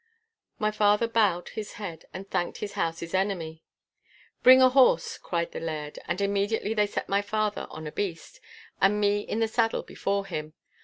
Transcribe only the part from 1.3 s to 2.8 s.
his head and thanked his